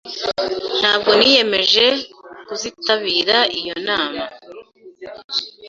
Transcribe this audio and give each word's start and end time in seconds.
Ntabwo 0.79 1.11
niyemeje 1.19 1.85
kuzitabira 2.47 3.37
iyo 3.59 3.75
nama. 3.87 4.23